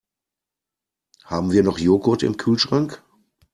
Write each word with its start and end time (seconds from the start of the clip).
Haben 1.25 1.51
wir 1.51 1.61
noch 1.61 1.77
Joghurt 1.77 2.23
im 2.23 2.35
Kühlschrank? 2.35 3.03